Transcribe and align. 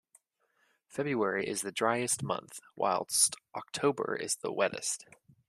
February 0.87 1.47
is 1.47 1.61
the 1.61 1.71
driest 1.71 2.23
month, 2.23 2.59
whilst 2.75 3.35
October 3.55 4.15
is 4.15 4.37
the 4.37 4.51
wettest. 4.51 5.05